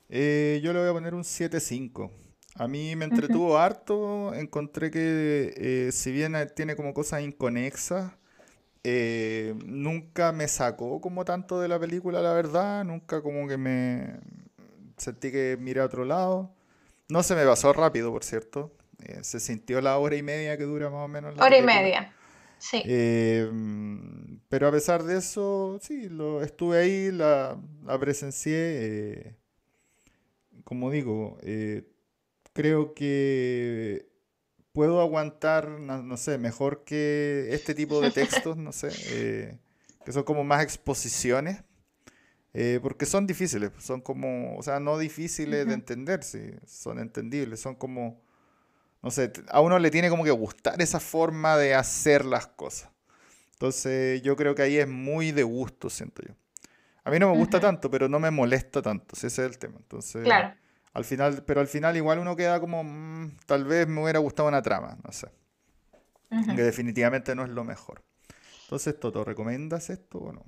Eh, 0.07 0.61
yo 0.63 0.71
le 0.71 0.79
voy 0.79 0.89
a 0.89 0.93
poner 0.93 1.13
un 1.13 1.23
7.5. 1.23 2.11
A 2.55 2.67
mí 2.69 2.95
me 2.95 3.05
entretuvo 3.05 3.57
harto, 3.57 4.33
encontré 4.33 4.89
que 4.89 5.53
eh, 5.57 5.91
si 5.91 6.13
bien 6.13 6.33
tiene 6.55 6.77
como 6.77 6.93
cosas 6.93 7.23
inconexas, 7.23 8.13
eh, 8.83 9.55
nunca 9.65 10.31
me 10.33 10.47
sacó 10.47 10.99
como 10.99 11.23
tanto 11.23 11.59
de 11.59 11.67
la 11.67 11.79
película, 11.79 12.21
la 12.21 12.33
verdad, 12.33 12.83
nunca 12.83 13.21
como 13.21 13.47
que 13.47 13.57
me 13.57 14.19
sentí 14.97 15.31
que 15.31 15.57
miré 15.59 15.81
a 15.81 15.85
otro 15.85 16.05
lado. 16.05 16.53
No 17.09 17.23
se 17.23 17.35
me 17.35 17.45
pasó 17.45 17.71
rápido, 17.73 18.11
por 18.11 18.23
cierto. 18.23 18.75
Eh, 19.03 19.19
se 19.23 19.39
sintió 19.39 19.81
la 19.81 19.97
hora 19.97 20.15
y 20.15 20.23
media 20.23 20.57
que 20.57 20.63
dura 20.63 20.89
más 20.89 21.05
o 21.05 21.07
menos. 21.07 21.35
La 21.37 21.45
hora 21.45 21.57
y 21.57 21.61
media, 21.61 22.13
sí. 22.57 22.81
pero 24.49 24.67
a 24.67 24.71
pesar 24.71 25.03
de 25.03 25.17
eso, 25.17 25.79
sí, 25.81 26.09
lo, 26.09 26.41
estuve 26.41 26.79
ahí, 26.79 27.11
la, 27.11 27.57
la 27.85 27.99
presencié. 27.99 29.35
como 30.63 30.91
digo, 30.91 31.37
creo 32.53 32.93
que 32.93 34.12
puedo 34.73 34.99
aguantar, 34.99 35.69
no, 35.69 36.17
sé, 36.17 36.37
mejor 36.37 36.83
que 36.83 37.47
este 37.51 37.73
tipo 37.75 38.01
de 38.01 38.11
textos, 38.11 38.57
no 38.57 38.71
sé, 38.71 38.89
eh, 39.11 39.57
que 40.03 40.11
son 40.11 40.23
como 40.23 40.43
más 40.43 40.63
exposiciones, 40.63 41.63
eh, 42.53 42.79
porque 42.81 43.05
son 43.05 43.25
difíciles, 43.25 43.71
son 43.79 44.01
como, 44.01 44.57
o 44.57 44.63
sea, 44.63 44.79
no 44.79 44.97
difíciles 44.97 45.65
de 45.67 45.73
entender, 45.73 46.23
sí, 46.23 46.51
son 46.65 46.99
entendibles, 46.99 47.61
son 47.61 47.75
como, 47.75 48.21
no 49.01 49.11
sé, 49.11 49.31
a 49.49 49.61
uno 49.61 49.77
le 49.79 49.91
tiene 49.91 50.09
como 50.09 50.23
que 50.23 50.31
gustar 50.31 50.81
esa 50.81 50.99
forma 50.99 51.55
de 51.55 51.75
hacer 51.75 52.25
las 52.25 52.47
cosas. 52.47 52.89
Entonces 53.53 54.21
yo 54.23 54.35
creo 54.35 54.55
que 54.55 54.63
ahí 54.63 54.77
es 54.77 54.87
muy 54.87 55.31
de 55.31 55.43
gusto, 55.43 55.89
siento 55.89 56.23
yo. 56.27 56.33
A 57.03 57.11
mí 57.11 57.19
no 57.19 57.31
me 57.31 57.37
gusta 57.37 57.59
tanto, 57.59 57.91
pero 57.91 58.09
no 58.09 58.19
me 58.19 58.31
molesta 58.31 58.81
tanto, 58.81 59.15
ese 59.15 59.27
es 59.27 59.39
el 59.39 59.57
tema. 59.57 59.75
Entonces, 59.77 60.23
claro. 60.23 60.55
Al 60.93 61.05
final, 61.05 61.43
pero 61.45 61.59
al 61.59 61.67
final 61.67 61.97
igual 61.97 62.19
uno 62.19 62.35
queda 62.35 62.59
como, 62.59 62.83
mm, 62.83 63.37
tal 63.47 63.65
vez 63.65 63.87
me 63.87 64.01
hubiera 64.03 64.19
gustado 64.19 64.47
una 64.47 64.61
trama, 64.61 64.97
no 65.03 65.11
sé. 65.11 65.27
Que 66.29 66.63
definitivamente 66.63 67.35
no 67.35 67.43
es 67.43 67.49
lo 67.49 67.63
mejor. 67.63 68.01
Entonces, 68.63 68.99
Toto, 68.99 69.23
¿recomiendas 69.23 69.91
esto 69.91 70.17
o 70.17 70.31
no? 70.31 70.45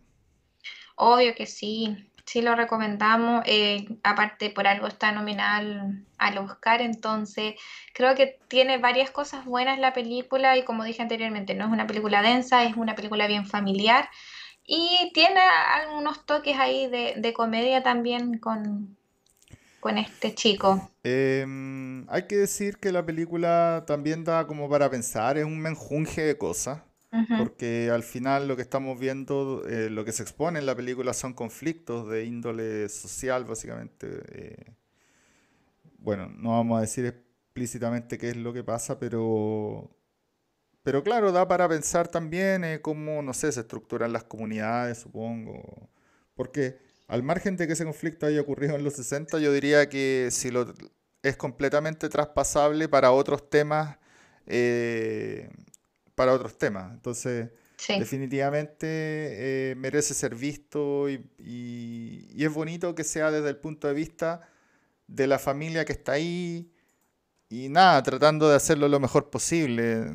Obvio 0.95 1.35
que 1.35 1.45
sí, 1.45 2.09
sí 2.25 2.41
lo 2.41 2.55
recomendamos. 2.55 3.43
Eh, 3.45 3.87
aparte, 4.01 4.49
por 4.49 4.65
algo 4.65 4.87
está 4.87 5.11
nominal 5.11 6.03
al 6.17 6.37
Oscar, 6.39 6.81
entonces 6.81 7.53
creo 7.93 8.15
que 8.15 8.39
tiene 8.47 8.79
varias 8.79 9.11
cosas 9.11 9.45
buenas 9.45 9.77
la 9.77 9.93
película 9.93 10.57
y 10.57 10.63
como 10.63 10.83
dije 10.83 11.03
anteriormente, 11.03 11.53
no 11.53 11.65
es 11.65 11.71
una 11.71 11.85
película 11.85 12.23
densa, 12.23 12.63
es 12.63 12.75
una 12.75 12.95
película 12.95 13.27
bien 13.27 13.45
familiar 13.45 14.09
y 14.65 15.11
tiene 15.13 15.39
algunos 15.39 16.25
toques 16.25 16.57
ahí 16.57 16.87
de 16.87 17.33
comedia 17.33 17.83
también 17.83 18.39
con, 18.39 18.97
con 19.85 19.99
este 19.99 20.33
chico? 20.33 20.89
Em, 21.03 22.09
hay 22.09 22.23
que 22.23 22.37
decir 22.37 22.77
que 22.77 22.91
la 22.91 23.05
película 23.05 23.83
también 23.85 24.23
da 24.23 24.47
como 24.47 24.67
para 24.67 24.89
pensar, 24.89 25.37
es 25.37 25.45
un 25.45 25.59
menjunje 25.59 26.23
de 26.23 26.39
cosas, 26.39 26.81
porque 27.37 27.91
al 27.93 28.01
final 28.01 28.47
lo 28.47 28.55
que 28.55 28.63
estamos 28.63 28.99
viendo, 28.99 29.63
eh, 29.69 29.91
lo 29.91 30.03
que 30.03 30.11
se 30.11 30.23
expone 30.23 30.57
en 30.57 30.65
la 30.65 30.75
película 30.75 31.13
son 31.13 31.33
conflictos 31.35 32.09
de 32.09 32.25
índole 32.25 32.89
social, 32.89 33.45
básicamente. 33.45 34.07
Eh, 34.31 34.73
bueno, 35.99 36.31
no 36.35 36.53
vamos 36.53 36.79
a 36.79 36.81
decir 36.81 37.05
explícitamente 37.05 38.17
qué 38.17 38.29
es 38.31 38.37
lo 38.37 38.53
que 38.53 38.63
pasa, 38.63 38.97
pero 38.97 39.91
pero 40.81 41.03
claro, 41.03 41.31
da 41.31 41.47
para 41.47 41.69
pensar 41.69 42.07
también 42.07 42.63
eh, 42.63 42.81
cómo, 42.81 43.21
no 43.21 43.35
sé, 43.35 43.51
se 43.51 43.59
estructuran 43.59 44.11
las 44.11 44.23
comunidades, 44.23 44.97
supongo. 44.97 45.89
Porque 46.33 46.79
al 47.07 47.23
margen 47.23 47.55
de 47.57 47.67
que 47.67 47.73
ese 47.73 47.85
conflicto 47.85 48.25
haya 48.25 48.41
ocurrido 48.41 48.75
en 48.75 48.83
los 48.83 48.93
60, 48.93 49.39
yo 49.39 49.51
diría 49.53 49.89
que 49.89 50.29
si 50.31 50.51
lo 50.51 50.73
es 51.21 51.37
completamente 51.37 52.07
traspasable 52.09 52.87
para 52.87 53.11
otros 53.11 53.49
temas, 53.49 53.97
eh, 54.45 55.49
para 56.13 56.33
otros 56.33 56.57
temas. 56.57 56.93
Entonces, 56.93 57.49
definitivamente 57.87 58.87
eh, 58.87 59.75
merece 59.75 60.13
ser 60.13 60.35
visto 60.35 61.09
y, 61.09 61.25
y, 61.39 62.43
es 62.43 62.53
bonito 62.53 62.93
que 62.95 63.03
sea 63.03 63.31
desde 63.31 63.49
el 63.49 63.57
punto 63.57 63.87
de 63.87 63.93
vista 63.93 64.47
de 65.07 65.27
la 65.27 65.39
familia 65.39 65.83
que 65.83 65.93
está 65.93 66.13
ahí 66.13 66.71
y 67.49 67.69
nada, 67.69 68.01
tratando 68.03 68.49
de 68.49 68.55
hacerlo 68.55 68.87
lo 68.87 68.99
mejor 68.99 69.29
posible, 69.29 70.05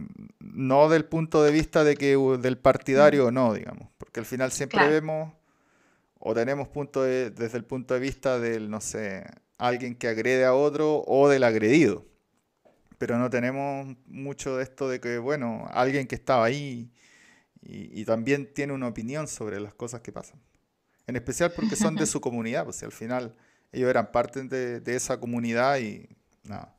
no 0.41 0.89
del 0.89 1.05
punto 1.05 1.43
de 1.43 1.53
vista 1.53 1.85
de 1.85 1.97
que 1.97 2.17
del 2.41 2.59
partidario 2.59 3.27
o 3.27 3.31
no, 3.31 3.55
digamos, 3.55 3.89
porque 3.99 4.21
al 4.21 4.27
final 4.27 4.51
siempre 4.53 4.89
vemos 4.89 5.33
o 6.21 6.35
tenemos 6.35 6.69
punto 6.69 7.03
desde 7.03 7.57
el 7.57 7.65
punto 7.65 7.95
de 7.95 8.01
vista 8.01 8.39
del, 8.39 8.71
no 8.71 8.81
sé, 8.81 9.25
alguien 9.57 9.95
que 9.95 10.07
agrede 10.07 10.45
a 10.45 10.55
otro 10.55 11.03
o 11.07 11.29
del 11.29 11.45
agredido. 11.45 12.05
Pero 12.99 13.19
no 13.19 13.31
tenemos 13.31 13.97
mucho 14.07 14.59
de 14.59 14.63
esto 14.63 14.89
de 14.89 15.01
que, 15.01 15.17
bueno, 15.17 15.67
alguien 15.73 16.07
que 16.07 16.15
estaba 16.15 16.45
ahí 16.45 16.93
y, 17.63 18.05
también 18.05 18.53
tiene 18.53 18.75
una 18.75 18.89
opinión 18.89 19.27
sobre 19.29 19.61
las 19.61 19.73
cosas 19.73 20.03
que 20.03 20.13
pasan. 20.13 20.39
En 21.07 21.17
especial 21.17 21.53
porque 21.57 21.75
son 21.75 21.95
de 21.97 22.07
su 22.07 22.21
comunidad, 22.21 22.65
pues 22.65 22.83
al 22.83 22.93
final 22.93 23.35
ellos 23.73 23.89
eran 23.89 24.13
parte 24.13 24.45
de, 24.45 24.95
esa 24.95 25.19
comunidad 25.19 25.79
y 25.79 26.07
nada. 26.45 26.77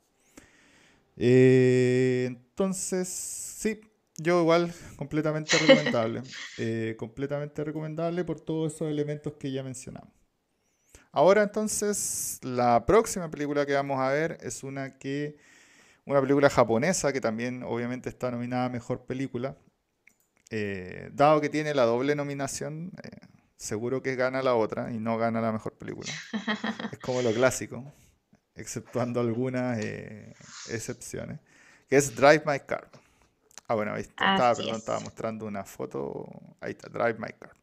Eh, 1.16 2.26
entonces, 2.28 3.08
sí, 3.08 3.80
yo 4.22 4.40
igual, 4.40 4.72
completamente 4.96 5.56
recomendable. 5.58 6.22
Eh, 6.58 6.96
completamente 6.98 7.64
recomendable 7.64 8.24
por 8.24 8.40
todos 8.40 8.74
esos 8.74 8.88
elementos 8.88 9.34
que 9.34 9.50
ya 9.50 9.62
mencionamos. 9.62 10.10
Ahora 11.10 11.42
entonces, 11.42 12.38
la 12.42 12.86
próxima 12.86 13.30
película 13.30 13.66
que 13.66 13.74
vamos 13.74 13.98
a 14.00 14.10
ver 14.10 14.38
es 14.40 14.62
una 14.62 14.98
que. 14.98 15.36
Una 16.04 16.20
película 16.20 16.50
japonesa 16.50 17.12
que 17.12 17.20
también 17.20 17.62
obviamente 17.62 18.08
está 18.08 18.30
nominada 18.30 18.66
a 18.66 18.68
Mejor 18.68 19.06
Película. 19.06 19.56
Eh, 20.50 21.10
dado 21.12 21.40
que 21.40 21.48
tiene 21.48 21.74
la 21.74 21.84
doble 21.84 22.16
nominación, 22.16 22.92
eh, 23.04 23.08
seguro 23.56 24.02
que 24.02 24.16
gana 24.16 24.42
la 24.42 24.54
otra 24.54 24.90
y 24.90 24.98
no 24.98 25.16
gana 25.16 25.40
la 25.40 25.52
Mejor 25.52 25.74
Película. 25.74 26.12
es 26.90 26.98
como 26.98 27.22
lo 27.22 27.32
clásico, 27.32 27.84
exceptuando 28.56 29.20
algunas 29.20 29.78
excepciones. 30.68 31.38
Que 31.88 31.96
es 31.96 32.16
Drive 32.16 32.42
My 32.46 32.58
Car. 32.60 32.90
Ah, 33.72 33.74
bueno, 33.74 33.94
ahí 33.94 34.02
estaba, 34.02 34.54
perdón, 34.54 34.76
estaba 34.76 35.00
mostrando 35.00 35.46
una 35.46 35.64
foto. 35.64 36.28
Ahí 36.60 36.72
está, 36.72 36.90
Drive 36.90 37.14
My 37.14 37.32
Car. 37.32 37.54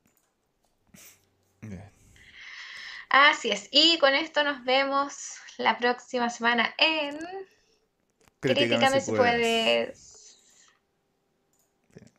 Así 3.09 3.51
es. 3.51 3.69
Y 3.71 3.99
con 3.99 4.15
esto 4.15 4.43
nos 4.43 4.63
vemos 4.63 5.37
la 5.57 5.77
próxima 5.77 6.31
semana 6.31 6.73
en 6.79 7.19
Críticame, 8.39 9.01
si 9.01 9.11
puedes. 9.11 10.08